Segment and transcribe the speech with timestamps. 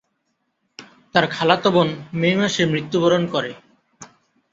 [1.15, 1.89] তার খালাতো বোন
[2.13, 3.51] মে মাসে মৃত্যুবরণ করে।